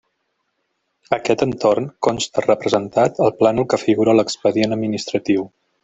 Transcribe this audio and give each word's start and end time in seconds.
Aquest 1.17 1.43
entorn 1.47 1.85
consta 2.09 2.45
representat 2.47 3.23
al 3.27 3.33
plànol 3.43 3.71
que 3.75 3.83
figura 3.87 4.15
a 4.17 4.21
l'expedient 4.23 4.79
administratiu. 4.81 5.49